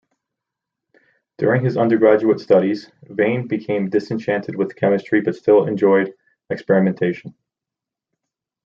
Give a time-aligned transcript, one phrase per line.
[1.37, 6.15] During his undergraduate studies, Vane became disenchanted with chemistry but still enjoyed
[6.49, 7.35] experimentation.